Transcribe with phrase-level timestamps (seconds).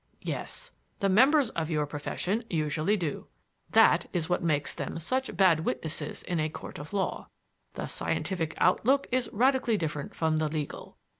[0.23, 3.27] "Yes; the members of your profession usually do.
[3.69, 7.29] That is what makes them such bad witnesses in a court of law.
[7.75, 10.97] The scientific outlook is radically different from the legal.